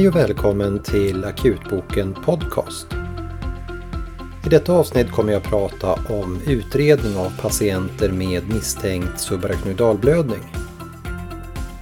Hej 0.00 0.08
och 0.08 0.16
välkommen 0.16 0.82
till 0.82 1.24
Akutboken 1.24 2.14
Podcast. 2.14 2.86
I 4.46 4.48
detta 4.48 4.72
avsnitt 4.72 5.10
kommer 5.10 5.32
jag 5.32 5.42
prata 5.42 5.92
om 5.92 6.40
utredning 6.46 7.16
av 7.16 7.40
patienter 7.40 8.08
med 8.12 8.48
misstänkt 8.48 9.20
subaraknoidalblödning, 9.20 10.40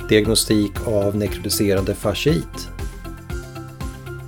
Diagnostik 0.09 0.73
av 0.87 1.17
nekrotiserande 1.17 1.95
fasciit. 1.95 2.69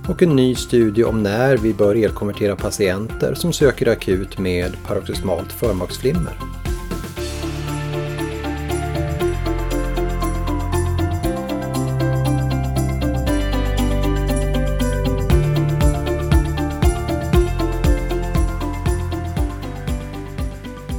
Och 0.09 0.23
en 0.23 0.35
ny 0.35 0.55
studie 0.55 1.03
om 1.03 1.23
när 1.23 1.57
vi 1.57 1.73
bör 1.73 1.95
elkonvertera 1.95 2.55
patienter 2.55 3.33
som 3.33 3.53
söker 3.53 3.87
akut 3.87 4.37
med 4.37 4.77
paroxysmalt 4.87 5.51
förmaksflimmer. 5.51 6.60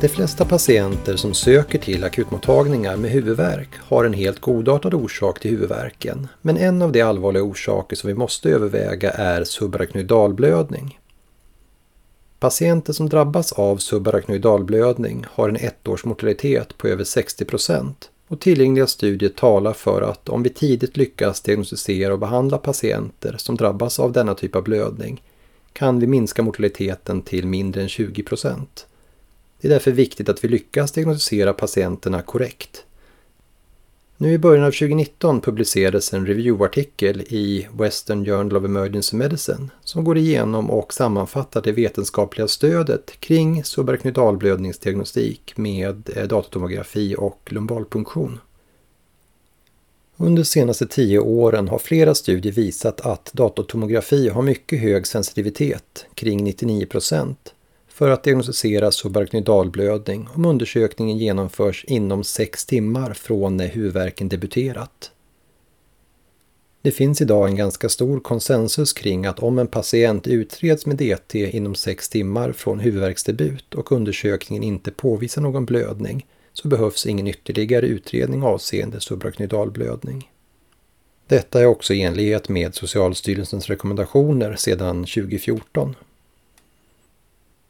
De 0.02 0.08
flesta 0.08 0.44
patienter 0.44 1.16
som 1.16 1.34
söker 1.34 1.78
till 1.78 2.04
akutmottagningar 2.04 2.96
med 2.96 3.10
huvudvärk 3.10 3.68
har 3.78 4.04
en 4.04 4.12
helt 4.12 4.40
godartad 4.40 4.94
orsak 4.94 5.40
till 5.40 5.50
huvudvärken. 5.50 6.28
Men 6.40 6.56
en 6.56 6.82
av 6.82 6.92
de 6.92 7.02
allvarliga 7.02 7.42
orsaker 7.42 7.96
som 7.96 8.08
vi 8.08 8.14
måste 8.14 8.50
överväga 8.50 9.10
är 9.10 9.44
subaraknoidalblödning. 9.44 10.98
Patienter 12.38 12.92
som 12.92 13.08
drabbas 13.08 13.52
av 13.52 13.76
subaraknoidalblödning 13.76 15.24
har 15.30 15.48
en 15.48 15.56
ettårs 15.56 16.04
mortalitet 16.04 16.78
på 16.78 16.88
över 16.88 17.04
60 17.04 17.44
procent 17.44 18.10
och 18.28 18.40
tillgängliga 18.40 18.86
studier 18.86 19.30
talar 19.30 19.72
för 19.72 20.02
att 20.02 20.28
om 20.28 20.42
vi 20.42 20.50
tidigt 20.50 20.96
lyckas 20.96 21.40
diagnostisera 21.40 22.12
och 22.12 22.18
behandla 22.18 22.58
patienter 22.58 23.34
som 23.38 23.56
drabbas 23.56 24.00
av 24.00 24.12
denna 24.12 24.34
typ 24.34 24.56
av 24.56 24.62
blödning 24.62 25.22
kan 25.72 26.00
vi 26.00 26.06
minska 26.06 26.42
mortaliteten 26.42 27.22
till 27.22 27.46
mindre 27.46 27.82
än 27.82 27.88
20 27.88 28.22
procent. 28.22 28.86
Det 29.62 29.68
är 29.68 29.70
därför 29.70 29.90
viktigt 29.90 30.28
att 30.28 30.44
vi 30.44 30.48
lyckas 30.48 30.92
diagnostisera 30.92 31.52
patienterna 31.52 32.22
korrekt. 32.22 32.84
Nu 34.16 34.32
i 34.32 34.38
början 34.38 34.64
av 34.64 34.70
2019 34.70 35.40
publicerades 35.40 36.12
en 36.12 36.26
reviewartikel 36.26 37.20
i 37.20 37.68
Western 37.72 38.24
Journal 38.24 38.56
of 38.56 38.64
Emergency 38.64 39.16
Medicine 39.16 39.68
som 39.84 40.04
går 40.04 40.18
igenom 40.18 40.70
och 40.70 40.92
sammanfattar 40.92 41.62
det 41.62 41.72
vetenskapliga 41.72 42.48
stödet 42.48 43.20
kring 43.20 43.64
subarachnoidalblödningsdiagnostik 43.64 45.56
med 45.56 45.88
eh, 45.88 45.94
datatomografi 45.94 46.26
datortomografi 46.26 47.16
och 47.18 47.52
lumbalpunktion. 47.52 48.40
Under 50.16 50.42
de 50.42 50.46
senaste 50.46 50.86
tio 50.86 51.18
åren 51.18 51.68
har 51.68 51.78
flera 51.78 52.14
studier 52.14 52.52
visat 52.52 53.00
att 53.00 53.32
datortomografi 53.32 54.28
har 54.28 54.42
mycket 54.42 54.80
hög 54.80 55.06
sensitivitet, 55.06 56.06
kring 56.14 56.44
99 56.44 56.86
procent, 56.86 57.54
för 58.02 58.10
att 58.10 58.22
diagnostisera 58.22 58.90
subarachnoidalblödning 58.90 60.28
om 60.34 60.44
undersökningen 60.44 61.18
genomförs 61.18 61.84
inom 61.84 62.24
6 62.24 62.66
timmar 62.66 63.12
från 63.12 63.56
när 63.56 63.68
huvudvärken 63.68 64.28
debuterat. 64.28 65.10
Det 66.82 66.90
finns 66.90 67.20
idag 67.20 67.48
en 67.48 67.56
ganska 67.56 67.88
stor 67.88 68.20
konsensus 68.20 68.92
kring 68.92 69.26
att 69.26 69.38
om 69.38 69.58
en 69.58 69.66
patient 69.66 70.26
utreds 70.26 70.86
med 70.86 70.96
DT 70.96 71.56
inom 71.56 71.74
6 71.74 72.08
timmar 72.08 72.52
från 72.52 72.80
huvudvärksdebut 72.80 73.74
och 73.74 73.92
undersökningen 73.92 74.62
inte 74.62 74.90
påvisar 74.90 75.42
någon 75.42 75.64
blödning 75.64 76.26
så 76.52 76.68
behövs 76.68 77.06
ingen 77.06 77.26
ytterligare 77.26 77.86
utredning 77.86 78.42
avseende 78.42 79.00
subarachnoidalblödning. 79.00 80.30
Detta 81.26 81.60
är 81.60 81.66
också 81.66 81.94
i 81.94 82.02
enlighet 82.02 82.48
med 82.48 82.74
Socialstyrelsens 82.74 83.66
rekommendationer 83.66 84.54
sedan 84.56 85.04
2014. 85.04 85.94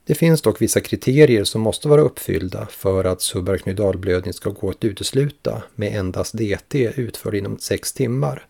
Det 0.04 0.14
finns 0.14 0.42
dock 0.42 0.62
vissa 0.62 0.80
kriterier 0.80 1.44
som 1.44 1.60
måste 1.60 1.88
vara 1.88 2.00
uppfyllda 2.00 2.66
för 2.66 3.04
att 3.04 3.22
subarachnoidalblödning 3.22 4.32
ska 4.32 4.50
gå 4.50 4.70
att 4.70 4.84
utesluta 4.84 5.62
med 5.74 5.96
endast 5.96 6.38
DT 6.38 6.92
utförd 6.96 7.34
inom 7.34 7.58
6 7.58 7.92
timmar. 7.92 8.46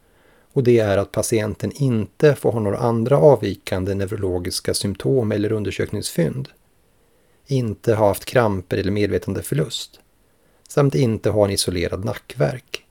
Och 0.52 0.62
det 0.62 0.78
är 0.78 0.98
att 0.98 1.12
patienten 1.12 1.72
inte 1.72 2.34
får 2.34 2.52
ha 2.52 2.60
några 2.60 2.78
andra 2.78 3.18
avvikande 3.18 3.94
neurologiska 3.94 4.74
symptom 4.74 5.32
eller 5.32 5.52
undersökningsfynd. 5.52 6.48
Inte 7.46 7.94
ha 7.94 8.08
haft 8.08 8.24
kramper 8.24 8.76
eller 8.76 8.92
medvetandeförlust. 8.92 10.00
Samt 10.68 10.94
inte 10.94 11.30
ha 11.30 11.44
en 11.44 11.50
isolerad 11.50 12.04
nackverk. 12.04 12.84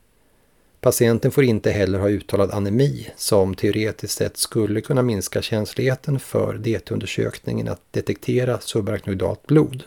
Patienten 0.82 1.32
får 1.32 1.44
inte 1.44 1.72
heller 1.72 2.00
ha 2.00 2.10
uttalad 2.10 2.52
anemi 2.52 3.10
som 3.16 3.56
teoretiskt 3.56 4.18
sett 4.18 4.38
skulle 4.38 4.82
kunna 4.82 5.02
minska 5.02 5.42
känsligheten 5.42 6.20
för 6.20 6.54
DT-undersökningen 6.54 7.68
att 7.68 7.82
detektera 7.92 8.60
subaraknoidalt 8.60 9.48
blod. 9.48 9.84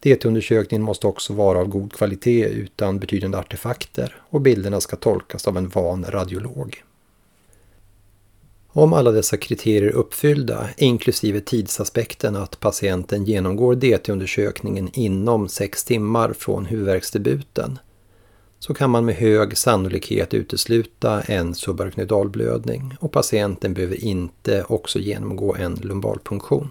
DT-undersökningen 0.00 0.82
måste 0.82 1.06
också 1.06 1.32
vara 1.32 1.58
av 1.58 1.66
god 1.68 1.92
kvalitet 1.92 2.44
utan 2.44 2.98
betydande 2.98 3.38
artefakter 3.38 4.22
och 4.30 4.40
bilderna 4.40 4.80
ska 4.80 4.96
tolkas 4.96 5.48
av 5.48 5.56
en 5.56 5.68
van 5.68 6.04
radiolog. 6.08 6.82
Om 8.68 8.92
alla 8.92 9.10
dessa 9.10 9.36
kriterier 9.36 9.82
är 9.82 9.92
uppfyllda, 9.92 10.70
inklusive 10.76 11.40
tidsaspekten 11.40 12.36
att 12.36 12.60
patienten 12.60 13.24
genomgår 13.24 13.74
DT-undersökningen 13.74 14.90
inom 14.92 15.48
6 15.48 15.84
timmar 15.84 16.32
från 16.32 16.66
huvudvärksdebuten, 16.66 17.78
så 18.58 18.74
kan 18.74 18.90
man 18.90 19.04
med 19.04 19.14
hög 19.14 19.56
sannolikhet 19.56 20.34
utesluta 20.34 21.20
en 21.20 21.54
subarachnoidalblödning 21.54 22.96
och 23.00 23.12
patienten 23.12 23.74
behöver 23.74 24.04
inte 24.04 24.64
också 24.68 24.98
genomgå 24.98 25.54
en 25.54 25.74
lumbalpunktion. 25.74 26.70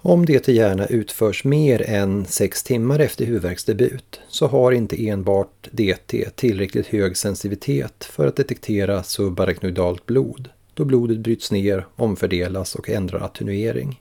Om 0.00 0.26
det 0.26 0.48
i 0.48 0.52
hjärna 0.52 0.86
utförs 0.86 1.44
mer 1.44 1.82
än 1.82 2.26
6 2.26 2.62
timmar 2.62 2.98
efter 2.98 3.24
huvudvärksdebut 3.24 4.20
så 4.28 4.46
har 4.46 4.72
inte 4.72 5.08
enbart 5.08 5.68
DT 5.70 6.30
tillräckligt 6.36 6.86
hög 6.86 7.16
sensitivitet 7.16 8.04
för 8.04 8.26
att 8.26 8.36
detektera 8.36 9.02
subarachnoidalt 9.02 10.06
blod 10.06 10.48
då 10.78 10.84
blodet 10.84 11.18
bryts 11.18 11.52
ner, 11.52 11.86
omfördelas 11.96 12.74
och 12.74 12.88
ändrar 12.88 13.20
attenuering. 13.20 14.00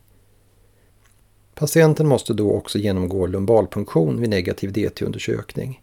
Patienten 1.59 2.07
måste 2.07 2.33
då 2.33 2.51
också 2.51 2.77
genomgå 2.77 3.27
lumbalpunktion 3.27 4.21
vid 4.21 4.29
negativ 4.29 4.71
DT-undersökning. 4.71 5.81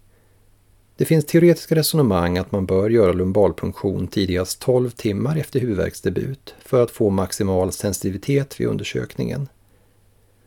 Det 0.96 1.04
finns 1.04 1.24
teoretiska 1.24 1.74
resonemang 1.74 2.38
att 2.38 2.52
man 2.52 2.66
bör 2.66 2.90
göra 2.90 3.12
lumbalpunktion 3.12 4.08
tidigast 4.08 4.60
12 4.60 4.90
timmar 4.90 5.36
efter 5.36 5.60
huvudvärksdebut 5.60 6.54
för 6.58 6.82
att 6.82 6.90
få 6.90 7.10
maximal 7.10 7.72
sensitivitet 7.72 8.60
vid 8.60 8.66
undersökningen. 8.66 9.48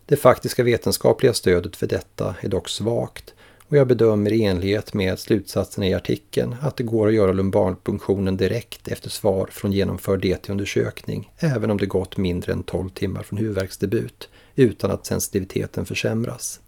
Det 0.05 0.15
faktiska 0.15 0.63
vetenskapliga 0.63 1.33
stödet 1.33 1.75
för 1.75 1.87
detta 1.87 2.35
är 2.41 2.49
dock 2.49 2.69
svagt 2.69 3.33
och 3.67 3.77
jag 3.77 3.87
bedömer 3.87 4.33
i 4.33 4.43
enlighet 4.43 4.93
med 4.93 5.19
slutsatserna 5.19 5.87
i 5.87 5.93
artikeln 5.93 6.55
att 6.61 6.77
det 6.77 6.83
går 6.83 7.07
att 7.07 7.13
göra 7.13 7.33
lumbalpunktionen 7.33 8.37
direkt 8.37 8.87
efter 8.87 9.09
svar 9.09 9.47
från 9.51 9.71
genomförd 9.71 10.21
DT-undersökning 10.21 11.31
även 11.37 11.71
om 11.71 11.77
det 11.77 11.85
gått 11.85 12.17
mindre 12.17 12.53
än 12.53 12.63
12 12.63 12.89
timmar 12.89 13.23
från 13.23 13.39
huvudvärksdebut 13.39 14.29
utan 14.63 14.91
att 14.91 15.05
sensitiviteten 15.05 15.85
försämras. 15.85 16.59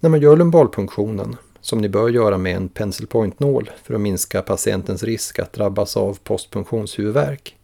När 0.00 0.10
man 0.10 0.20
gör 0.20 0.36
lumbalpunktionen, 0.36 1.36
som 1.60 1.78
ni 1.78 1.88
bör 1.88 2.08
göra 2.08 2.38
med 2.38 2.56
en 2.56 2.68
pencil 2.68 3.06
point-nål 3.06 3.70
för 3.82 3.94
att 3.94 4.00
minska 4.00 4.42
patientens 4.42 5.02
risk 5.02 5.38
att 5.38 5.52
drabbas 5.52 5.96
av 5.96 6.18
postpunktionshuvudvärk, 6.24 7.56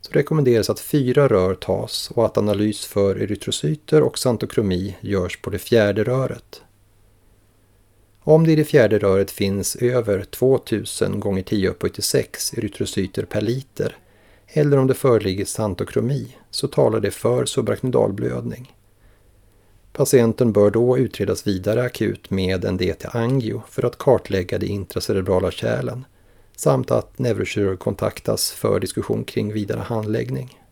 så 0.00 0.12
rekommenderas 0.12 0.70
att 0.70 0.80
fyra 0.80 1.28
rör 1.28 1.54
tas 1.54 2.10
och 2.10 2.26
att 2.26 2.38
analys 2.38 2.86
för 2.86 3.22
erytrocyter 3.22 4.02
och 4.02 4.18
santokromi 4.18 4.96
görs 5.00 5.40
på 5.42 5.50
det 5.50 5.58
fjärde 5.58 6.04
röret. 6.04 6.62
Om 8.20 8.44
det 8.44 8.52
i 8.52 8.56
det 8.56 8.64
fjärde 8.64 8.98
röret 8.98 9.30
finns 9.30 9.76
över 9.76 10.24
2000 10.24 11.20
gånger 11.20 11.42
10 11.42 11.70
upphöjt 11.70 11.94
till 11.94 12.02
6 12.02 12.54
erytrocyter 12.54 13.24
per 13.24 13.40
liter 13.40 13.96
eller 14.56 14.76
om 14.76 14.86
det 14.86 14.94
föreligger 14.94 15.44
santokromi 15.44 16.36
så 16.50 16.68
talar 16.68 17.00
det 17.00 17.10
för 17.10 17.44
subarachnoidalblödning. 17.44 18.74
Patienten 19.92 20.52
bör 20.52 20.70
då 20.70 20.98
utredas 20.98 21.46
vidare 21.46 21.82
akut 21.82 22.30
med 22.30 22.64
en 22.64 22.76
DT-angio 22.76 23.62
för 23.68 23.84
att 23.84 23.98
kartlägga 23.98 24.58
de 24.58 24.66
intracerebrala 24.66 25.50
kärlen 25.50 26.04
samt 26.56 26.90
att 26.90 27.18
neurokirurg 27.18 27.78
kontaktas 27.78 28.50
för 28.50 28.80
diskussion 28.80 29.24
kring 29.24 29.52
vidare 29.52 29.80
handläggning. 29.80 30.63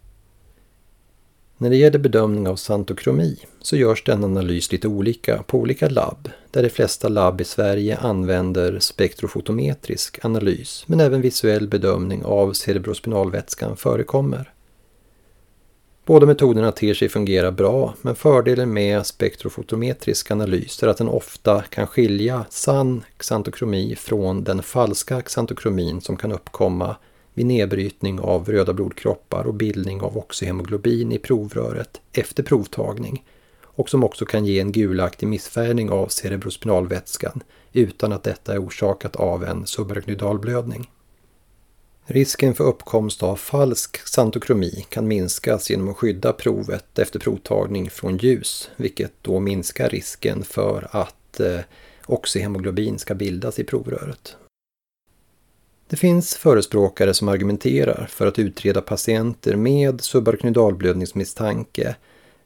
När 1.62 1.70
det 1.70 1.76
gäller 1.76 1.98
bedömning 1.98 2.48
av 2.48 2.56
santokromi 2.56 3.36
så 3.60 3.76
görs 3.76 4.04
denna 4.04 4.26
analys 4.26 4.72
lite 4.72 4.88
olika 4.88 5.42
på 5.42 5.58
olika 5.58 5.88
labb, 5.88 6.28
där 6.50 6.62
de 6.62 6.68
flesta 6.68 7.08
labb 7.08 7.40
i 7.40 7.44
Sverige 7.44 7.96
använder 7.96 8.78
spektrofotometrisk 8.78 10.24
analys, 10.24 10.84
men 10.86 11.00
även 11.00 11.20
visuell 11.20 11.68
bedömning 11.68 12.24
av 12.24 12.52
cerebrospinalvätskan 12.52 13.76
förekommer. 13.76 14.52
Båda 16.04 16.26
metoderna 16.26 16.72
ter 16.72 16.94
sig 16.94 17.08
fungera 17.08 17.52
bra, 17.52 17.94
men 18.02 18.14
fördelen 18.14 18.72
med 18.72 19.06
spektrofotometrisk 19.06 20.30
analys 20.30 20.82
är 20.82 20.88
att 20.88 20.98
den 20.98 21.08
ofta 21.08 21.62
kan 21.62 21.86
skilja 21.86 22.44
sann 22.50 23.04
xantokromi 23.16 23.96
från 23.96 24.44
den 24.44 24.62
falska 24.62 25.22
xantokromin 25.22 26.00
som 26.00 26.16
kan 26.16 26.32
uppkomma 26.32 26.96
vid 27.34 27.46
nedbrytning 27.46 28.20
av 28.20 28.48
röda 28.48 28.72
blodkroppar 28.72 29.44
och 29.44 29.54
bildning 29.54 30.00
av 30.00 30.18
oxyhemoglobin 30.18 31.12
i 31.12 31.18
provröret 31.18 32.00
efter 32.12 32.42
provtagning 32.42 33.24
och 33.62 33.90
som 33.90 34.04
också 34.04 34.24
kan 34.24 34.46
ge 34.46 34.60
en 34.60 34.72
gulaktig 34.72 35.26
missfärgning 35.26 35.90
av 35.90 36.06
cerebrospinalvätskan 36.06 37.42
utan 37.72 38.12
att 38.12 38.22
detta 38.22 38.52
är 38.52 38.66
orsakat 38.66 39.16
av 39.16 39.44
en 39.44 39.66
subarachnoidalblödning. 39.66 40.90
Risken 42.04 42.54
för 42.54 42.64
uppkomst 42.64 43.22
av 43.22 43.36
falsk 43.36 44.08
santokromi 44.08 44.86
kan 44.88 45.08
minskas 45.08 45.70
genom 45.70 45.88
att 45.88 45.96
skydda 45.96 46.32
provet 46.32 46.98
efter 46.98 47.18
provtagning 47.18 47.90
från 47.90 48.16
ljus, 48.16 48.70
vilket 48.76 49.12
då 49.22 49.40
minskar 49.40 49.88
risken 49.88 50.44
för 50.44 50.88
att 50.90 51.40
eh, 51.40 51.60
oxyhemoglobin 52.06 52.98
ska 52.98 53.14
bildas 53.14 53.58
i 53.58 53.64
provröret. 53.64 54.36
Det 55.92 55.96
finns 55.96 56.34
förespråkare 56.34 57.14
som 57.14 57.28
argumenterar 57.28 58.06
för 58.10 58.26
att 58.26 58.38
utreda 58.38 58.80
patienter 58.80 59.56
med 59.56 60.00
subarachnoidalblödningsmisstanke 60.00 61.96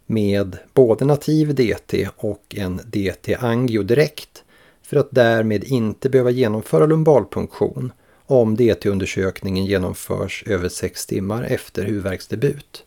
med 0.07 0.59
både 0.75 1.05
nativ 1.05 1.55
DT 1.55 2.09
och 2.17 2.55
en 2.57 2.81
DT-angio 2.85 3.83
direkt 3.83 4.45
för 4.83 4.97
att 4.97 5.09
därmed 5.11 5.65
inte 5.65 6.11
behöva 6.11 6.31
genomföra 6.31 6.87
lumbalpunktion 6.87 7.93
om 8.27 8.57
DT-undersökningen 8.57 9.67
genomförs 9.67 10.45
över 10.47 10.69
sex 10.69 11.07
timmar 11.07 11.43
efter 11.43 11.85
huvudvärksdebut. 11.85 12.85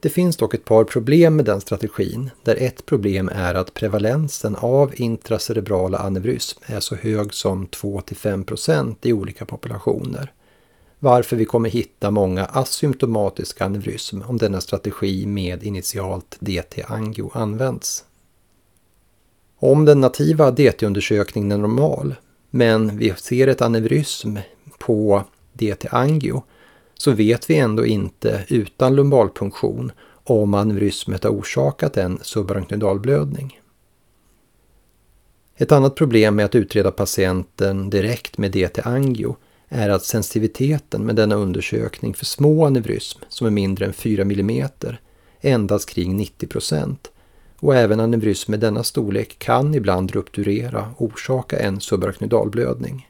Det 0.00 0.08
finns 0.08 0.36
dock 0.36 0.54
ett 0.54 0.64
par 0.64 0.84
problem 0.84 1.36
med 1.36 1.44
den 1.44 1.60
strategin, 1.60 2.30
där 2.42 2.56
ett 2.56 2.86
problem 2.86 3.30
är 3.34 3.54
att 3.54 3.74
prevalensen 3.74 4.56
av 4.56 4.92
intracerebrala 5.00 5.98
aneurysm 5.98 6.60
är 6.66 6.80
så 6.80 6.94
hög 6.94 7.34
som 7.34 7.66
2-5% 7.66 8.96
i 9.02 9.12
olika 9.12 9.44
populationer. 9.44 10.32
Varför 10.98 11.36
vi 11.36 11.44
kommer 11.44 11.70
hitta 11.70 12.10
många 12.10 12.44
asymptomatiska 12.44 13.64
aneurysm 13.64 14.22
om 14.26 14.38
denna 14.38 14.60
strategi 14.60 15.26
med 15.26 15.62
initialt 15.62 16.36
DT-angio 16.40 17.30
används. 17.34 18.04
Om 19.58 19.84
den 19.84 20.00
nativa 20.00 20.50
DT-undersökningen 20.50 21.52
är 21.52 21.58
normal 21.58 22.14
men 22.50 22.98
vi 22.98 23.14
ser 23.16 23.46
ett 23.46 23.62
aneurysm 23.62 24.36
på 24.78 25.24
DT-angio 25.52 26.42
så 27.00 27.12
vet 27.12 27.50
vi 27.50 27.56
ändå 27.56 27.86
inte 27.86 28.44
utan 28.48 28.96
lumbalpunktion 28.96 29.92
om 30.24 30.54
aneurysmet 30.54 31.24
har 31.24 31.30
orsakat 31.30 31.96
en 31.96 32.18
subarachnoidalblödning. 32.22 33.60
Ett 35.56 35.72
annat 35.72 35.94
problem 35.94 36.36
med 36.36 36.44
att 36.44 36.54
utreda 36.54 36.90
patienten 36.90 37.90
direkt 37.90 38.38
med 38.38 38.52
DT-angio 38.52 39.36
är 39.68 39.88
att 39.88 40.04
sensitiviteten 40.04 41.06
med 41.06 41.16
denna 41.16 41.34
undersökning 41.34 42.14
för 42.14 42.24
små 42.24 42.66
aneurysm 42.66 43.20
som 43.28 43.46
är 43.46 43.50
mindre 43.50 43.86
än 43.86 43.92
4 43.92 44.22
mm 44.22 44.68
endast 45.40 45.88
kring 45.90 46.16
90 46.16 46.96
och 47.58 47.76
även 47.76 48.00
aneurysm 48.00 48.50
med 48.50 48.60
denna 48.60 48.84
storlek 48.84 49.38
kan 49.38 49.74
ibland 49.74 50.10
rupturera 50.10 50.94
och 50.96 51.06
orsaka 51.06 51.58
en 51.58 51.80
subarachnoidalblödning. 51.80 53.09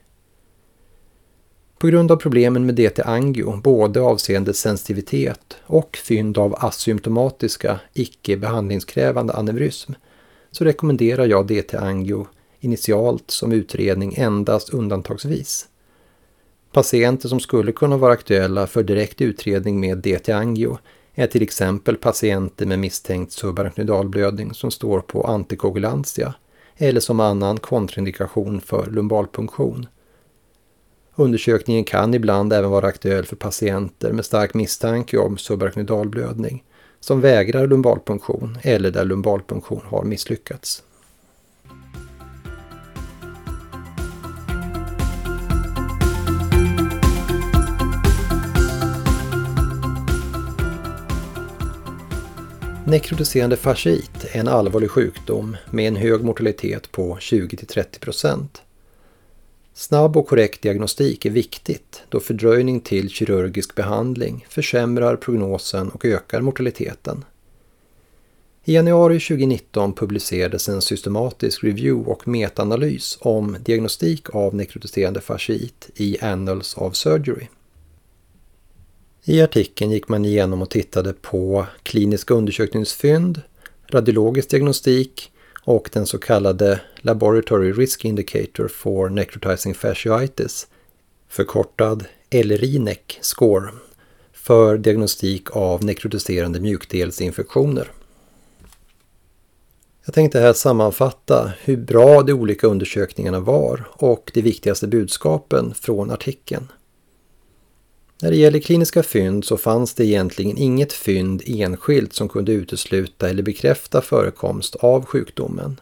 På 1.81 1.87
grund 1.87 2.13
av 2.13 2.17
problemen 2.17 2.67
med 2.67 2.75
DT-angio, 2.75 3.61
både 3.63 4.01
avseende 4.01 4.55
sensitivitet 4.55 5.57
och 5.67 5.97
fynd 5.97 6.39
av 6.39 6.55
asymptomatiska, 6.59 7.81
icke 7.93 8.37
behandlingskrävande 8.37 9.33
aneurysm, 9.33 9.93
så 10.51 10.65
rekommenderar 10.65 11.27
jag 11.27 11.47
DT-angio 11.47 12.27
initialt 12.61 13.31
som 13.31 13.53
utredning 13.53 14.15
endast 14.17 14.71
undantagsvis. 14.71 15.69
Patienter 16.73 17.29
som 17.29 17.41
skulle 17.41 17.73
kunna 17.73 17.97
vara 17.97 18.13
aktuella 18.13 18.67
för 18.67 18.83
direkt 18.83 19.21
utredning 19.21 19.81
med 19.81 19.99
DT-angio 19.99 20.79
är 21.15 21.27
till 21.27 21.43
exempel 21.43 21.97
patienter 21.97 22.67
med 22.67 22.79
misstänkt 22.79 23.33
subarachnoidalblödning 23.33 24.55
som 24.55 24.71
står 24.71 25.01
på 25.01 25.23
antikoagulantia 25.23 26.35
eller 26.77 27.01
som 27.01 27.21
annan 27.21 27.59
kontraindikation 27.59 28.61
för 28.61 28.87
lumbalpunktion. 28.87 29.87
Undersökningen 31.21 31.85
kan 31.85 32.15
ibland 32.15 32.53
även 32.53 32.71
vara 32.71 32.87
aktuell 32.87 33.25
för 33.25 33.37
patienter 33.37 34.13
med 34.13 34.25
stark 34.25 34.55
misstanke 34.55 35.19
om 35.19 35.39
subarachnoidalblödning 35.39 36.65
som 37.01 37.21
vägrar 37.21 37.67
lumbalpunktion 37.67 38.59
eller 38.63 38.91
där 38.91 39.05
lumbalpunktion 39.05 39.83
har 39.85 40.05
misslyckats. 40.05 40.83
Nekrotiserande 52.87 53.57
fasciit 53.57 54.27
är 54.33 54.41
en 54.41 54.49
allvarlig 54.49 54.91
sjukdom 54.91 55.57
med 55.71 55.89
en 55.89 55.97
hög 55.97 56.25
mortalitet 56.25 56.93
på 56.93 57.17
20-30 57.17 57.99
Snabb 59.75 60.17
och 60.17 60.27
korrekt 60.27 60.63
diagnostik 60.63 61.27
är 61.27 61.31
viktigt 61.31 62.03
då 62.09 62.21
fördröjning 62.21 62.81
till 62.81 63.11
kirurgisk 63.11 63.75
behandling 63.75 64.47
försämrar 64.49 65.17
prognosen 65.17 65.89
och 65.89 66.05
ökar 66.05 66.41
mortaliteten. 66.41 67.25
I 68.65 68.75
januari 68.75 69.21
2019 69.21 69.93
publicerades 69.93 70.69
en 70.69 70.83
systematisk 70.83 71.65
review 71.65 72.11
och 72.11 72.29
metaanalys 72.29 73.19
om 73.21 73.57
diagnostik 73.65 74.35
av 74.35 74.55
nekrotiserande 74.55 75.21
fasciit 75.21 75.91
i 75.97 76.19
Annals 76.21 76.77
of 76.77 76.97
Surgery. 76.97 77.47
I 79.25 79.43
artikeln 79.43 79.91
gick 79.91 80.09
man 80.09 80.25
igenom 80.25 80.63
och 80.63 80.71
tittade 80.71 81.13
på 81.13 81.67
kliniska 81.83 82.35
undersökningsfynd, 82.35 83.43
radiologisk 83.91 84.51
diagnostik 84.51 85.33
och 85.65 85.91
den 85.93 86.07
så 86.07 86.19
kallade 86.19 86.81
Laboratory 86.97 87.73
Risk 87.73 88.05
Indicator 88.05 88.69
for 88.69 89.09
Necrotizing 89.09 89.75
Fasciitis, 89.75 90.67
förkortad 91.29 92.05
LRINEC 92.31 92.99
score, 93.21 93.69
för 94.33 94.79
diagnostik 94.79 95.57
av 95.57 95.85
nekrotiserande 95.85 96.61
mjukdelsinfektioner. 96.61 97.91
Jag 100.05 100.15
tänkte 100.15 100.41
här 100.41 100.53
sammanfatta 100.53 101.53
hur 101.61 101.77
bra 101.77 102.23
de 102.23 102.33
olika 102.33 102.67
undersökningarna 102.67 103.41
var 103.41 103.89
och 103.93 104.31
de 104.35 104.43
viktigaste 104.43 104.87
budskapen 104.87 105.75
från 105.75 106.11
artikeln. 106.11 106.69
När 108.23 108.31
det 108.31 108.37
gäller 108.37 108.61
kliniska 108.61 109.03
fynd 109.03 109.45
så 109.45 109.57
fanns 109.57 109.95
det 109.95 110.05
egentligen 110.05 110.59
inget 110.59 110.93
fynd 110.93 111.43
enskilt 111.47 112.13
som 112.13 112.29
kunde 112.29 112.53
utesluta 112.53 113.29
eller 113.31 113.43
bekräfta 113.43 114.01
förekomst 114.01 114.77
av 114.77 115.05
sjukdomen. 115.05 115.81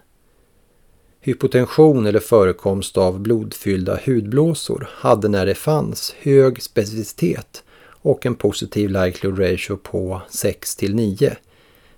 Hypotension 1.20 2.06
eller 2.06 2.20
förekomst 2.20 2.98
av 2.98 3.20
blodfyllda 3.20 4.00
hudblåsor 4.06 4.88
hade 4.92 5.28
när 5.28 5.46
det 5.46 5.54
fanns 5.54 6.14
hög 6.18 6.62
specificitet 6.62 7.64
och 8.02 8.26
en 8.26 8.34
positiv 8.34 8.90
likelihood 8.90 9.38
ratio 9.38 9.76
på 9.76 10.22
6 10.30 10.76
till 10.76 10.94
9, 10.94 11.36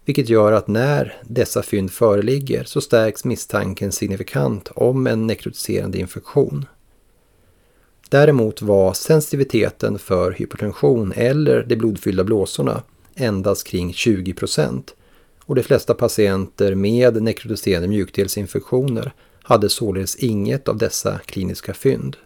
vilket 0.05 0.29
gör 0.29 0.53
att 0.53 0.69
när 0.69 1.17
dessa 1.23 1.63
fynd 1.63 1.93
föreligger 1.93 2.65
så 2.65 2.81
stärks 2.81 3.25
misstanken 3.25 3.93
signifikant 3.93 4.69
om 4.75 5.07
en 5.07 5.27
nekrotiserande 5.27 5.99
infektion. 5.99 6.67
Däremot 8.11 8.63
var 8.63 8.93
sensitiviteten 8.93 9.99
för 9.99 10.33
hypertension 10.33 11.13
eller 11.17 11.63
de 11.63 11.77
blodfyllda 11.77 12.25
blåsorna 12.25 12.83
endast 13.15 13.67
kring 13.67 13.93
20% 13.93 14.83
och 15.45 15.55
de 15.55 15.63
flesta 15.63 15.95
patienter 15.95 16.75
med 16.75 17.23
nekrotiserande 17.23 17.89
mjukdelsinfektioner 17.89 19.13
hade 19.43 19.69
således 19.69 20.17
inget 20.17 20.69
av 20.69 20.77
dessa 20.77 21.19
kliniska 21.19 21.75
fynd. 21.75 22.17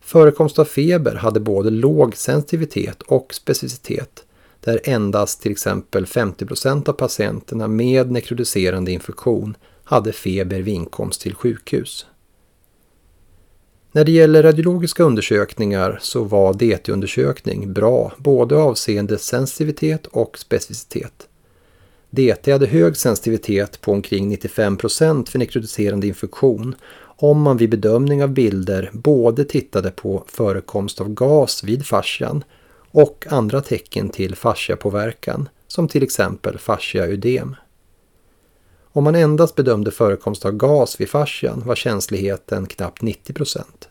Förekomst 0.00 0.58
av 0.58 0.64
feber 0.64 1.14
hade 1.14 1.40
både 1.40 1.70
låg 1.70 2.16
sensitivitet 2.16 3.02
och 3.02 3.34
specificitet 3.34 4.24
där 4.60 4.80
endast 4.84 5.42
till 5.42 5.52
exempel 5.52 6.04
50% 6.04 6.88
av 6.88 6.92
patienterna 6.92 7.68
med 7.68 8.10
nekrotiserande 8.10 8.92
infektion 8.92 9.56
hade 9.84 10.12
feber 10.12 10.60
vid 10.60 10.74
inkomst 10.74 11.20
till 11.20 11.34
sjukhus. 11.34 12.06
När 13.94 14.04
det 14.04 14.12
gäller 14.12 14.42
radiologiska 14.42 15.02
undersökningar 15.02 15.98
så 16.02 16.24
var 16.24 16.54
DT-undersökning 16.54 17.72
bra 17.72 18.12
både 18.18 18.56
avseende 18.56 19.18
sensitivitet 19.18 20.06
och 20.06 20.38
specificitet. 20.38 21.28
DT 22.10 22.52
hade 22.52 22.66
hög 22.66 22.96
sensitivitet 22.96 23.80
på 23.80 23.92
omkring 23.92 24.36
95% 24.36 25.30
för 25.30 25.38
nekrotiserande 25.38 26.06
infektion 26.06 26.74
om 27.02 27.42
man 27.42 27.56
vid 27.56 27.70
bedömning 27.70 28.22
av 28.22 28.28
bilder 28.28 28.90
både 28.92 29.44
tittade 29.44 29.90
på 29.90 30.24
förekomst 30.26 31.00
av 31.00 31.08
gas 31.08 31.64
vid 31.64 31.86
fascian 31.86 32.44
och 32.90 33.26
andra 33.30 33.60
tecken 33.60 34.08
till 34.08 34.34
fasciapåverkan 34.34 35.48
som 35.66 35.88
till 35.88 36.02
exempel 36.02 36.58
fasciaödem. 36.58 37.56
Om 38.94 39.04
man 39.04 39.14
endast 39.14 39.54
bedömde 39.54 39.90
förekomst 39.90 40.44
av 40.44 40.52
gas 40.52 41.00
vid 41.00 41.08
fascian 41.08 41.62
var 41.66 41.74
känsligheten 41.74 42.66
knappt 42.66 43.02
90 43.02 43.32
procent. 43.32 43.88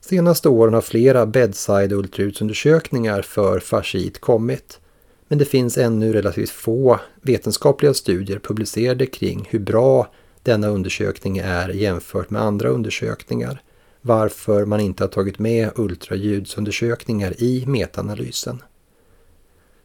Senaste 0.00 0.48
åren 0.48 0.74
har 0.74 0.80
flera 0.80 1.26
bedside 1.26 1.92
ultraljudsundersökningar 1.92 3.22
för 3.22 3.60
fasciit 3.60 4.20
kommit, 4.20 4.80
men 5.28 5.38
det 5.38 5.44
finns 5.44 5.78
ännu 5.78 6.12
relativt 6.12 6.50
få 6.50 7.00
vetenskapliga 7.22 7.94
studier 7.94 8.38
publicerade 8.38 9.06
kring 9.06 9.48
hur 9.50 9.58
bra 9.58 10.10
denna 10.42 10.68
undersökning 10.68 11.38
är 11.38 11.68
jämfört 11.68 12.30
med 12.30 12.42
andra 12.42 12.68
undersökningar, 12.68 13.62
varför 14.00 14.64
man 14.64 14.80
inte 14.80 15.04
har 15.04 15.08
tagit 15.08 15.38
med 15.38 15.70
ultraljudsundersökningar 15.76 17.42
i 17.42 17.64
metaanalysen. 17.66 18.62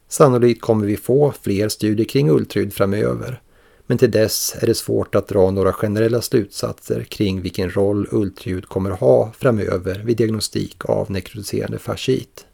Sannolikt 0.07 0.61
kommer 0.61 0.85
vi 0.85 0.97
få 0.97 1.33
fler 1.41 1.69
studier 1.69 2.05
kring 2.05 2.29
ultraljud 2.29 2.73
framöver, 2.73 3.41
men 3.89 3.97
till 3.97 4.11
dess 4.11 4.55
är 4.59 4.67
det 4.67 4.75
svårt 4.75 5.15
att 5.15 5.27
dra 5.27 5.51
några 5.51 5.73
generella 5.73 6.21
slutsatser 6.21 7.03
kring 7.03 7.41
vilken 7.41 7.75
roll 7.75 8.07
ultraljud 8.11 8.65
kommer 8.65 8.91
att 8.91 8.99
ha 8.99 9.31
framöver 9.37 10.01
vid 10.05 10.17
diagnostik 10.17 10.85
av 10.85 11.11
nekrotiserande 11.11 11.79
fasciit. 11.79 12.45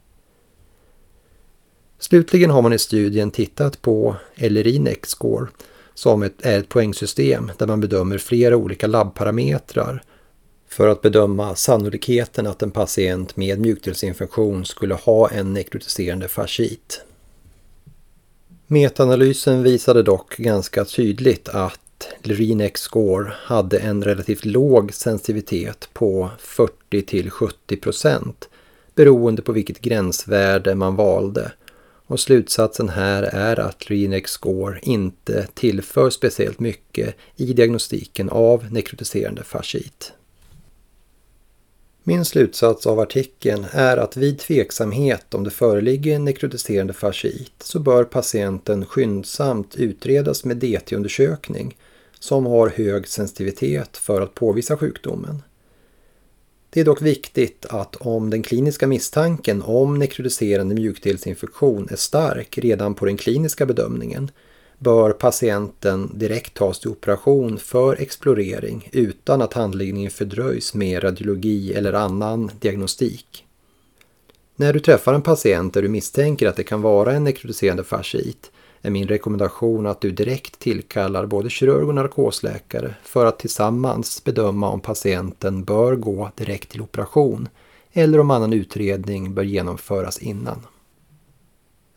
Slutligen 1.99 2.49
har 2.49 2.61
man 2.61 2.73
i 2.73 2.77
studien 2.79 3.31
tittat 3.31 3.81
på 3.81 4.15
LRI-NEC 4.35 5.05
score 5.05 5.47
som 5.93 6.23
ett, 6.23 6.45
är 6.45 6.59
ett 6.59 6.69
poängsystem 6.69 7.51
där 7.57 7.67
man 7.67 7.81
bedömer 7.81 8.17
flera 8.17 8.55
olika 8.55 8.87
labbparametrar 8.87 10.03
för 10.69 10.87
att 10.87 11.01
bedöma 11.01 11.55
sannolikheten 11.55 12.47
att 12.47 12.63
en 12.63 12.71
patient 12.71 13.37
med 13.37 13.59
mjukdelsinfektion 13.59 14.65
skulle 14.65 14.93
ha 14.93 15.29
en 15.29 15.53
nekrotiserande 15.53 16.27
fasciit. 16.27 17.01
Metaanalysen 18.67 19.63
visade 19.63 20.03
dock 20.03 20.37
ganska 20.37 20.85
tydligt 20.85 21.49
att 21.49 22.07
Lerinex 22.21 22.81
score 22.81 23.33
hade 23.37 23.79
en 23.79 24.03
relativt 24.03 24.45
låg 24.45 24.93
sensitivitet 24.93 25.89
på 25.93 26.29
40 26.39 27.01
till 27.01 27.29
70 27.29 27.77
procent 27.77 28.49
beroende 28.95 29.41
på 29.41 29.51
vilket 29.51 29.81
gränsvärde 29.81 30.75
man 30.75 30.95
valde. 30.95 31.51
Och 32.07 32.19
slutsatsen 32.19 32.89
här 32.89 33.23
är 33.23 33.59
att 33.59 33.89
Lerinex 33.89 34.31
score 34.31 34.79
inte 34.81 35.47
tillför 35.53 36.09
speciellt 36.09 36.59
mycket 36.59 37.15
i 37.35 37.53
diagnostiken 37.53 38.29
av 38.29 38.71
nekrotiserande 38.71 39.43
fasciit. 39.43 40.13
Min 42.07 42.25
slutsats 42.25 42.87
av 42.87 42.99
artikeln 42.99 43.65
är 43.71 43.97
att 43.97 44.17
vid 44.17 44.39
tveksamhet 44.39 45.33
om 45.33 45.43
det 45.43 45.49
föreligger 45.49 46.19
nekrotiserande 46.19 46.93
fasciit 46.93 47.53
så 47.59 47.79
bör 47.79 48.03
patienten 48.03 48.85
skyndsamt 48.85 49.75
utredas 49.75 50.43
med 50.43 50.57
DT-undersökning 50.57 51.77
som 52.19 52.45
har 52.45 52.69
hög 52.69 53.07
sensitivitet 53.07 53.97
för 53.97 54.21
att 54.21 54.33
påvisa 54.33 54.77
sjukdomen. 54.77 55.43
Det 56.69 56.79
är 56.79 56.85
dock 56.85 57.01
viktigt 57.01 57.65
att 57.69 57.95
om 57.95 58.29
den 58.29 58.43
kliniska 58.43 58.87
misstanken 58.87 59.61
om 59.61 59.99
nekrotiserande 59.99 60.75
mjukdelsinfektion 60.75 61.87
är 61.91 61.95
stark 61.95 62.57
redan 62.57 62.93
på 62.95 63.05
den 63.05 63.17
kliniska 63.17 63.65
bedömningen 63.65 64.31
bör 64.77 65.11
patienten 65.11 66.11
direkt 66.13 66.53
tas 66.53 66.79
till 66.79 66.89
operation 66.89 67.57
för 67.57 68.01
explorering 68.01 68.89
utan 68.91 69.41
att 69.41 69.53
handläggningen 69.53 70.11
fördröjs 70.11 70.73
med 70.73 71.03
radiologi 71.03 71.73
eller 71.73 71.93
annan 71.93 72.51
diagnostik. 72.59 73.45
När 74.55 74.73
du 74.73 74.79
träffar 74.79 75.13
en 75.13 75.21
patient 75.21 75.73
där 75.73 75.81
du 75.81 75.87
misstänker 75.87 76.47
att 76.47 76.55
det 76.55 76.63
kan 76.63 76.81
vara 76.81 77.13
en 77.13 77.23
nekrotiserande 77.23 77.83
fasciit 77.83 78.51
är 78.81 78.89
min 78.89 79.07
rekommendation 79.07 79.85
att 79.85 80.01
du 80.01 80.11
direkt 80.11 80.59
tillkallar 80.59 81.25
både 81.25 81.49
kirurg 81.49 81.87
och 81.87 81.95
narkosläkare 81.95 82.95
för 83.03 83.25
att 83.25 83.39
tillsammans 83.39 84.23
bedöma 84.23 84.69
om 84.69 84.79
patienten 84.79 85.63
bör 85.63 85.95
gå 85.95 86.31
direkt 86.35 86.69
till 86.69 86.81
operation 86.81 87.49
eller 87.93 88.19
om 88.19 88.31
annan 88.31 88.53
utredning 88.53 89.33
bör 89.33 89.43
genomföras 89.43 90.17
innan. 90.17 90.61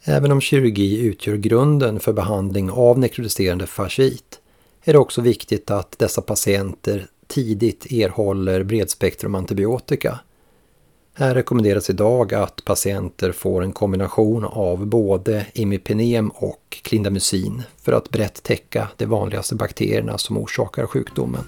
Även 0.05 0.33
om 0.33 0.41
kirurgi 0.41 1.01
utgör 1.01 1.37
grunden 1.37 2.01
för 2.01 2.13
behandling 2.13 2.71
av 2.71 2.99
nekrotiserande 2.99 3.67
fasciit 3.67 4.41
är 4.85 4.93
det 4.93 4.99
också 4.99 5.21
viktigt 5.21 5.71
att 5.71 5.99
dessa 5.99 6.23
patienter 6.23 7.07
tidigt 7.27 7.93
erhåller 7.93 8.63
bredspektrum 8.63 9.35
antibiotika. 9.35 10.19
Här 11.15 11.35
rekommenderas 11.35 11.91
idag 11.91 12.35
att 12.35 12.65
patienter 12.65 13.33
får 13.33 13.63
en 13.63 13.73
kombination 13.73 14.45
av 14.45 14.87
både 14.87 15.47
imipenem 15.55 16.29
och 16.29 16.79
klindamycin 16.83 17.63
för 17.83 17.93
att 17.93 18.11
brett 18.11 18.43
täcka 18.43 18.89
de 18.97 19.07
vanligaste 19.07 19.55
bakterierna 19.55 20.19
som 20.19 20.39
orsakar 20.39 20.87
sjukdomen. 20.87 21.45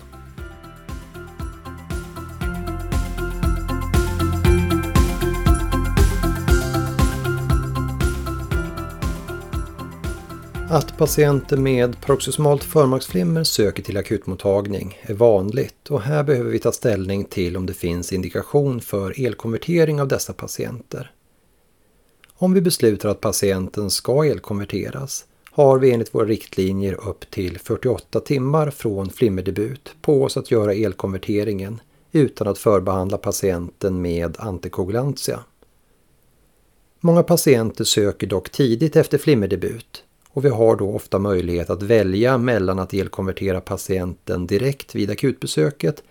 Att 10.73 10.99
patienter 10.99 11.57
med 11.57 12.01
paroxysmalt 12.01 12.65
förmaksflimmer 12.65 13.45
söker 13.45 13.83
till 13.83 13.97
akutmottagning 13.97 14.99
är 15.03 15.15
vanligt 15.15 15.89
och 15.89 16.01
här 16.01 16.23
behöver 16.23 16.51
vi 16.51 16.59
ta 16.59 16.73
ställning 16.73 17.25
till 17.25 17.57
om 17.57 17.67
det 17.67 17.75
finns 17.75 18.13
indikation 18.13 18.81
för 18.81 19.27
elkonvertering 19.27 20.01
av 20.01 20.09
dessa 20.09 20.33
patienter. 20.33 21.13
Om 22.35 22.53
vi 22.55 22.61
beslutar 22.61 23.09
att 23.09 23.21
patienten 23.21 23.91
ska 23.91 24.25
elkonverteras 24.25 25.25
har 25.51 25.79
vi 25.79 25.91
enligt 25.93 26.15
våra 26.15 26.27
riktlinjer 26.27 27.09
upp 27.09 27.31
till 27.31 27.59
48 27.59 28.21
timmar 28.21 28.71
från 28.71 29.11
flimmerdebut 29.11 29.95
på 30.03 30.25
oss 30.25 30.37
att 30.37 30.51
göra 30.51 30.75
elkonverteringen 30.75 31.81
utan 32.13 32.49
att 32.49 32.59
förbehandla 32.59 33.19
patienten 33.19 34.03
med 34.03 34.37
antikoagulantia. 34.39 35.41
Många 37.01 37.23
patienter 37.23 37.85
söker 37.85 38.27
dock 38.27 38.51
tidigt 38.51 38.97
efter 38.97 39.19
flimmerdebut 39.19 40.05
och 40.33 40.45
vi 40.45 40.49
har 40.49 40.77
då 40.77 40.95
ofta 40.95 41.19
möjlighet 41.19 41.71
att 41.71 41.83
välja 41.83 42.39
mellan 42.39 42.79
att 42.79 42.95
elkonvertera 42.95 43.61
patienten 43.61 44.47
direkt 44.47 44.95
vid 44.95 45.11
akutbesöket 45.11 46.03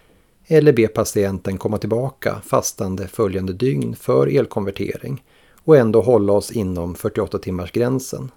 eller 0.48 0.74
be 0.74 0.88
patienten 0.88 1.58
komma 1.58 1.78
tillbaka 1.78 2.42
fastande 2.46 3.08
följande 3.08 3.54
dygn 3.54 3.96
för 3.96 4.28
elkonvertering 4.28 5.24
och 5.64 5.78
ändå 5.78 6.02
hålla 6.02 6.34
oss 6.34 6.52
inom 6.52 6.96
48 6.96 7.38
timmars 7.38 7.72
gränsen. 7.72 8.32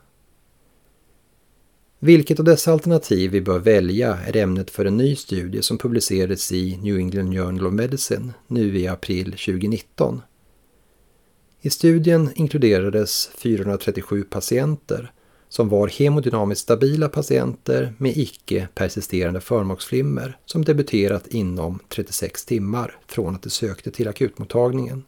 Vilket 1.98 2.38
av 2.38 2.44
dessa 2.44 2.72
alternativ 2.72 3.30
vi 3.30 3.40
bör 3.40 3.58
välja 3.58 4.18
är 4.26 4.36
ämnet 4.36 4.70
för 4.70 4.84
en 4.84 4.96
ny 4.96 5.16
studie 5.16 5.62
som 5.62 5.78
publicerades 5.78 6.52
i 6.52 6.78
New 6.82 6.98
England 6.98 7.34
Journal 7.34 7.66
of 7.66 7.72
Medicine 7.72 8.32
nu 8.46 8.78
i 8.78 8.88
april 8.88 9.24
2019. 9.24 10.22
I 11.60 11.70
studien 11.70 12.30
inkluderades 12.34 13.30
437 13.34 14.24
patienter 14.24 15.12
som 15.52 15.68
var 15.68 15.88
hemodynamiskt 15.88 16.62
stabila 16.62 17.08
patienter 17.08 17.94
med 17.98 18.16
icke 18.16 18.68
persisterande 18.74 19.40
förmaksflimmer 19.40 20.38
som 20.46 20.64
debuterat 20.64 21.26
inom 21.26 21.78
36 21.88 22.44
timmar 22.44 22.96
från 23.06 23.34
att 23.34 23.42
de 23.42 23.50
sökte 23.50 23.90
till 23.90 24.08
akutmottagningen. 24.08 25.04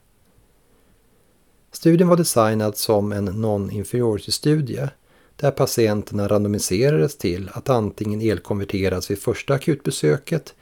Studien 1.72 2.08
var 2.08 2.16
designad 2.16 2.76
som 2.76 3.12
en 3.12 3.28
non-inferiority-studie 3.28 4.88
där 5.36 5.50
patienterna 5.50 6.28
randomiserades 6.28 7.18
till 7.18 7.50
att 7.52 7.68
antingen 7.68 8.20
elkonverteras 8.20 9.10
vid 9.10 9.18
första 9.18 9.54
akutbesöket 9.54 10.54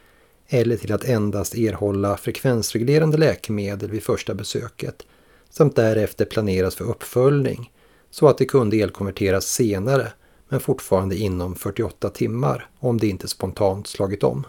eller 0.48 0.76
till 0.76 0.92
att 0.92 1.04
endast 1.04 1.54
erhålla 1.54 2.16
frekvensreglerande 2.16 3.18
läkemedel 3.18 3.90
vid 3.90 4.02
första 4.02 4.34
besöket 4.34 5.06
samt 5.50 5.76
därefter 5.76 6.24
planeras 6.24 6.74
för 6.74 6.84
uppföljning 6.84 7.70
så 8.12 8.28
att 8.28 8.38
det 8.38 8.45
kunde 8.45 8.76
elkonverteras 8.76 9.47
senare 9.47 10.12
men 10.49 10.61
fortfarande 10.61 11.16
inom 11.16 11.54
48 11.54 12.11
timmar 12.11 12.71
om 12.78 12.99
det 12.99 13.09
inte 13.09 13.28
spontant 13.28 13.87
slagit 13.87 14.23
om. 14.23 14.47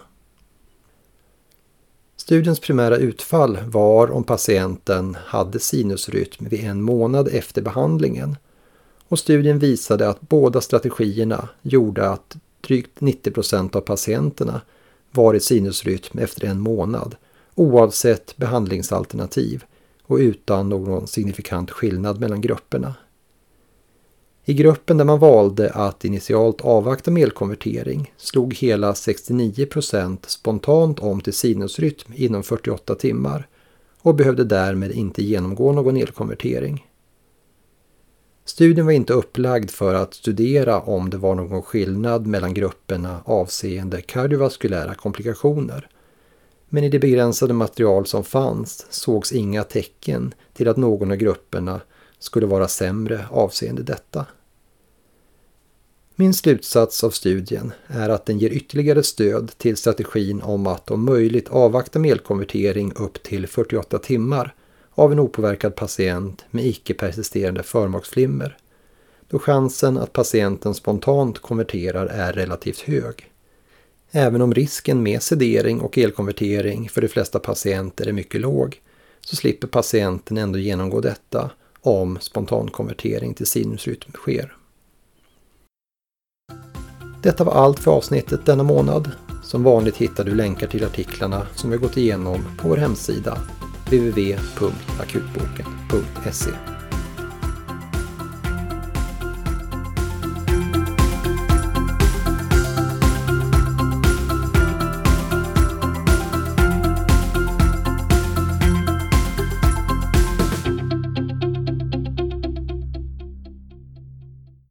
Studiens 2.15 2.59
primära 2.59 2.97
utfall 2.97 3.57
var 3.65 4.11
om 4.11 4.23
patienten 4.23 5.17
hade 5.25 5.59
sinusrytm 5.59 6.47
vid 6.49 6.63
en 6.63 6.81
månad 6.81 7.27
efter 7.27 7.61
behandlingen 7.61 8.35
och 9.07 9.19
studien 9.19 9.59
visade 9.59 10.09
att 10.09 10.21
båda 10.21 10.61
strategierna 10.61 11.49
gjorde 11.61 12.09
att 12.09 12.37
drygt 12.61 13.01
90 13.01 13.31
procent 13.31 13.75
av 13.75 13.81
patienterna 13.81 14.61
var 15.11 15.33
i 15.33 15.39
sinusrytm 15.39 16.19
efter 16.19 16.47
en 16.47 16.59
månad 16.59 17.15
oavsett 17.55 18.37
behandlingsalternativ 18.37 19.63
och 20.03 20.17
utan 20.17 20.69
någon 20.69 21.07
signifikant 21.07 21.71
skillnad 21.71 22.19
mellan 22.19 22.41
grupperna. 22.41 22.93
I 24.45 24.53
gruppen 24.53 24.97
där 24.97 25.05
man 25.05 25.19
valde 25.19 25.71
att 25.71 26.05
initialt 26.05 26.61
avvakta 26.61 27.11
med 27.11 27.23
elkonvertering 27.23 28.13
slog 28.17 28.53
hela 28.53 28.95
69 28.95 29.65
procent 29.65 30.25
spontant 30.29 30.99
om 30.99 31.21
till 31.21 31.33
sinusrytm 31.33 32.13
inom 32.15 32.43
48 32.43 32.95
timmar 32.95 33.47
och 34.01 34.15
behövde 34.15 34.43
därmed 34.43 34.91
inte 34.91 35.23
genomgå 35.23 35.71
någon 35.71 35.97
elkonvertering. 35.97 36.87
Studien 38.45 38.85
var 38.85 38.93
inte 38.93 39.13
upplagd 39.13 39.69
för 39.69 39.93
att 39.93 40.13
studera 40.13 40.81
om 40.81 41.09
det 41.09 41.17
var 41.17 41.35
någon 41.35 41.61
skillnad 41.61 42.27
mellan 42.27 42.53
grupperna 42.53 43.21
avseende 43.25 44.01
kardiovaskulära 44.01 44.95
komplikationer. 44.95 45.89
Men 46.69 46.83
i 46.83 46.89
det 46.89 46.99
begränsade 46.99 47.53
material 47.53 48.05
som 48.05 48.23
fanns 48.23 48.85
sågs 48.89 49.31
inga 49.31 49.63
tecken 49.63 50.33
till 50.53 50.67
att 50.67 50.77
någon 50.77 51.11
av 51.11 51.17
grupperna 51.17 51.81
skulle 52.23 52.45
vara 52.45 52.67
sämre 52.67 53.25
avseende 53.31 53.83
detta. 53.83 54.25
Min 56.15 56.33
slutsats 56.33 57.03
av 57.03 57.09
studien 57.09 57.73
är 57.87 58.09
att 58.09 58.25
den 58.25 58.39
ger 58.39 58.49
ytterligare 58.49 59.03
stöd 59.03 59.51
till 59.57 59.77
strategin 59.77 60.41
om 60.41 60.67
att 60.67 60.91
om 60.91 61.05
möjligt 61.05 61.49
avvakta 61.49 61.99
melkonvertering 61.99 62.93
upp 62.95 63.23
till 63.23 63.47
48 63.47 63.99
timmar 63.99 64.55
av 64.91 65.11
en 65.11 65.19
opåverkad 65.19 65.75
patient 65.75 66.45
med 66.51 66.65
icke-persisterande 66.65 67.63
förmaksflimmer, 67.63 68.57
då 69.27 69.39
chansen 69.39 69.97
att 69.97 70.13
patienten 70.13 70.73
spontant 70.73 71.39
konverterar 71.39 72.05
är 72.05 72.33
relativt 72.33 72.79
hög. 72.79 73.31
Även 74.11 74.41
om 74.41 74.53
risken 74.53 75.03
med 75.03 75.21
sedering 75.21 75.81
och 75.81 75.97
elkonvertering 75.97 76.89
för 76.89 77.01
de 77.01 77.07
flesta 77.07 77.39
patienter 77.39 78.07
är 78.07 78.11
mycket 78.11 78.41
låg, 78.41 78.81
så 79.21 79.35
slipper 79.35 79.67
patienten 79.67 80.37
ändå 80.37 80.59
genomgå 80.59 81.01
detta 81.01 81.51
om 81.83 82.17
spontankonvertering 82.21 83.33
till 83.33 83.47
sinusrytm 83.47 84.11
sker. 84.11 84.55
Detta 87.23 87.43
var 87.43 87.53
allt 87.53 87.79
för 87.79 87.91
avsnittet 87.91 88.45
denna 88.45 88.63
månad. 88.63 89.11
Som 89.43 89.63
vanligt 89.63 89.97
hittar 89.97 90.23
du 90.23 90.35
länkar 90.35 90.67
till 90.67 90.85
artiklarna 90.85 91.47
som 91.55 91.69
vi 91.69 91.77
gått 91.77 91.97
igenom 91.97 92.45
på 92.57 92.67
vår 92.67 92.77
hemsida 92.77 93.37
www.akutboken.se 93.85 96.82